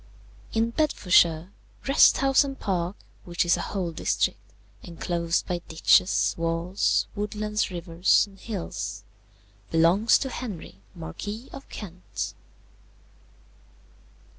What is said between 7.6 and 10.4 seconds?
rivers, and hills, belongs to